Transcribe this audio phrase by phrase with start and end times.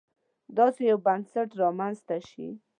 [0.57, 2.47] داسې یو بنسټ رامنځته شي.